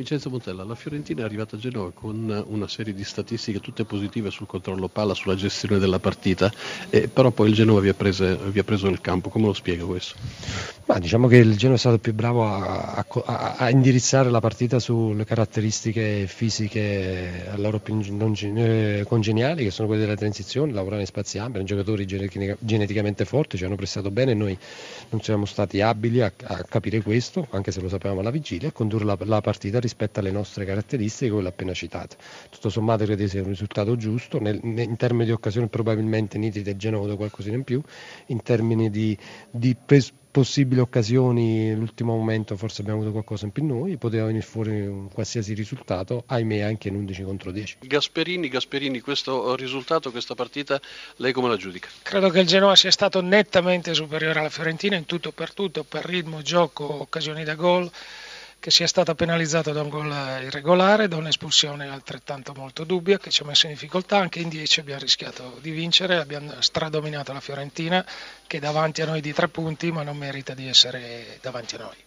Vincenzo 0.00 0.30
Montella, 0.30 0.64
la 0.64 0.74
Fiorentina 0.74 1.20
è 1.20 1.24
arrivata 1.24 1.56
a 1.56 1.58
Genova 1.58 1.92
con 1.92 2.44
una 2.48 2.68
serie 2.68 2.94
di 2.94 3.04
statistiche 3.04 3.60
tutte 3.60 3.84
positive 3.84 4.30
sul 4.30 4.46
controllo 4.46 4.88
palla, 4.88 5.12
sulla 5.12 5.34
gestione 5.34 5.78
della 5.78 5.98
partita, 5.98 6.50
eh, 6.88 7.06
però 7.06 7.30
poi 7.30 7.50
il 7.50 7.54
Genova 7.54 7.80
vi 7.80 7.90
ha, 7.90 7.94
prese, 7.94 8.34
vi 8.34 8.58
ha, 8.58 8.64
preso 8.64 8.88
il 8.88 9.02
campo. 9.02 9.28
Come 9.28 9.44
lo 9.46 9.52
spiega 9.52 9.84
questo? 9.84 10.14
Ma 10.86 10.98
diciamo 10.98 11.28
che 11.28 11.36
il 11.36 11.54
Genova 11.54 11.76
è 11.76 11.78
stato 11.78 11.98
più 11.98 12.14
bravo 12.14 12.46
a, 12.46 13.04
a, 13.26 13.54
a 13.58 13.68
indirizzare 13.68 14.30
la 14.30 14.40
partita 14.40 14.78
sulle 14.78 15.26
caratteristiche 15.26 16.26
fisiche 16.26 17.46
a 17.50 17.58
loro 17.58 17.78
più 17.78 18.00
eh, 18.00 19.04
congeniali, 19.06 19.64
che 19.64 19.70
sono 19.70 19.86
quelle 19.86 20.02
della 20.02 20.16
transizione, 20.16 20.72
lavorare 20.72 21.02
in 21.02 21.08
spazi 21.08 21.36
ampi, 21.36 21.62
giocatori 21.64 22.06
geneticamente 22.06 23.26
forti, 23.26 23.58
ci 23.58 23.64
hanno 23.66 23.76
prestato 23.76 24.10
bene 24.10 24.32
noi 24.32 24.56
non 25.10 25.20
siamo 25.20 25.44
stati 25.44 25.82
abili 25.82 26.22
a, 26.22 26.32
capire 26.32 27.02
questo, 27.02 27.46
anche 27.50 27.70
se 27.70 27.82
lo 27.82 27.90
sapevamo 27.90 28.20
alla 28.20 28.30
vigilia, 28.30 28.68
e 28.68 28.72
condurre 28.72 29.04
la, 29.04 29.18
la 29.24 29.40
partita 29.42 29.78
rispetto 29.78 29.88
alle 30.20 30.30
nostre 30.30 30.64
caratteristiche, 30.64 31.30
quelle 31.30 31.48
appena 31.48 31.72
citate. 31.72 32.16
Tutto 32.50 32.68
sommato 32.68 33.04
credo 33.04 33.26
sia 33.26 33.42
un 33.42 33.48
risultato 33.48 33.96
giusto, 33.96 34.40
Nel, 34.40 34.60
in 34.62 34.96
termini 34.96 35.26
di 35.26 35.32
occasioni 35.32 35.68
probabilmente 35.68 36.38
nitide 36.38 36.76
Genova 36.76 37.06
da 37.06 37.16
qualcosina 37.16 37.56
in 37.56 37.64
più, 37.64 37.80
in 38.26 38.42
termini 38.42 38.90
di, 38.90 39.16
di 39.50 39.74
pres- 39.74 40.12
possibili 40.30 40.80
occasioni, 40.80 41.74
l'ultimo 41.74 42.14
momento 42.14 42.56
forse 42.56 42.82
abbiamo 42.82 43.00
avuto 43.00 43.12
qualcosa 43.12 43.46
in 43.46 43.52
più 43.52 43.64
noi, 43.66 43.96
poteva 43.96 44.26
venire 44.26 44.44
fuori 44.44 44.86
un 44.86 45.08
qualsiasi 45.08 45.54
risultato, 45.54 46.22
ahimè 46.26 46.60
anche 46.60 46.88
in 46.88 46.94
11 46.94 47.22
contro 47.22 47.50
10. 47.50 47.78
Gasperini, 47.80 48.48
Gasperini, 48.48 49.00
questo 49.00 49.56
risultato, 49.56 50.10
questa 50.10 50.34
partita, 50.34 50.80
lei 51.16 51.32
come 51.32 51.48
la 51.48 51.56
giudica? 51.56 51.88
Credo 52.02 52.28
che 52.30 52.40
il 52.40 52.46
Genoa 52.46 52.76
sia 52.76 52.92
stato 52.92 53.20
nettamente 53.20 53.92
superiore 53.92 54.38
alla 54.38 54.50
Fiorentina 54.50 54.96
in 54.96 55.06
tutto 55.06 55.32
per 55.32 55.52
tutto, 55.52 55.82
per 55.82 56.04
ritmo, 56.04 56.42
gioco, 56.42 57.00
occasioni 57.00 57.42
da 57.42 57.54
gol 57.54 57.90
che 58.60 58.70
sia 58.70 58.86
stata 58.86 59.14
penalizzata 59.14 59.72
da 59.72 59.80
un 59.80 59.88
gol 59.88 60.10
irregolare, 60.42 61.08
da 61.08 61.16
un'espulsione 61.16 61.88
altrettanto 61.88 62.52
molto 62.54 62.84
dubbia 62.84 63.18
che 63.18 63.30
ci 63.30 63.42
ha 63.42 63.46
messo 63.46 63.66
in 63.66 63.72
difficoltà, 63.72 64.18
anche 64.18 64.38
in 64.40 64.50
10 64.50 64.80
abbiamo 64.80 65.00
rischiato 65.00 65.58
di 65.62 65.70
vincere, 65.70 66.18
abbiamo 66.18 66.60
stradominato 66.60 67.32
la 67.32 67.40
Fiorentina 67.40 68.04
che 68.46 68.58
è 68.58 68.60
davanti 68.60 69.00
a 69.00 69.06
noi 69.06 69.22
di 69.22 69.32
tre 69.32 69.48
punti 69.48 69.90
ma 69.90 70.02
non 70.02 70.18
merita 70.18 70.52
di 70.52 70.68
essere 70.68 71.38
davanti 71.40 71.76
a 71.76 71.78
noi. 71.78 71.96